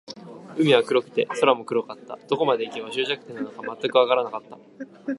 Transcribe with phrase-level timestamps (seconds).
[0.57, 2.17] 海は黒くて、空も黒かった。
[2.27, 4.57] どこまで行けば、終着点なのか全くわからなかった。